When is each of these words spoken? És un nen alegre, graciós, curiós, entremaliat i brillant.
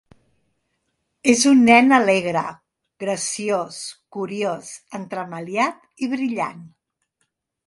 És 1.33 1.43
un 1.51 1.61
nen 1.67 1.97
alegre, 1.97 2.43
graciós, 3.05 3.77
curiós, 4.17 4.73
entremaliat 5.03 5.89
i 6.07 6.11
brillant. 6.17 6.67